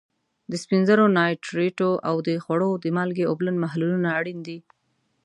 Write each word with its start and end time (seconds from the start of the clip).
د 0.51 0.53
سپینو 0.61 0.87
زرو 0.89 1.03
نایټریټو 1.17 1.89
او 2.09 2.15
د 2.27 2.29
خوړو 2.43 2.71
د 2.83 2.85
مالګې 2.97 3.23
اوبلن 3.27 3.55
محلولونه 3.63 4.07
اړین 4.19 4.39
دي. 4.47 4.57